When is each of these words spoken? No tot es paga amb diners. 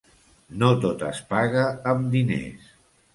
No 0.61 0.69
tot 0.85 1.03
es 1.09 1.19
paga 1.33 1.65
amb 1.91 2.09
diners. 2.17 2.73